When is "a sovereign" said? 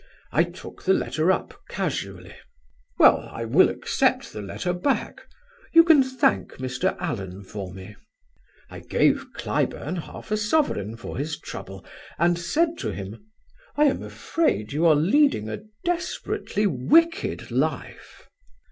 10.31-10.97